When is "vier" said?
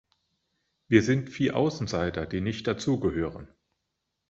1.29-1.55